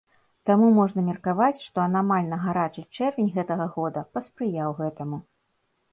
[0.49, 5.17] Таму можна меркаваць, што анамальна гарачы чэрвень гэтага года паспрыяў гэтаму.